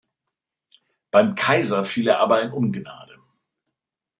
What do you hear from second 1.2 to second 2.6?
Kaiser fiel er aber in